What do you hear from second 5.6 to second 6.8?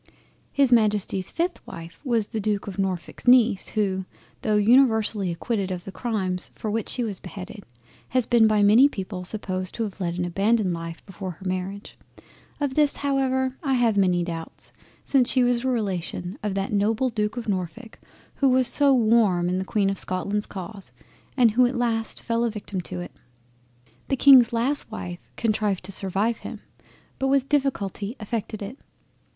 of the crimes for